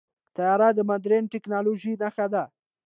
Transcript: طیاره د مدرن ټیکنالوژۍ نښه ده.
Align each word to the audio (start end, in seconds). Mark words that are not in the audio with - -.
طیاره 0.35 0.69
د 0.77 0.79
مدرن 0.91 1.23
ټیکنالوژۍ 1.31 1.93
نښه 2.01 2.25
ده. 2.33 2.43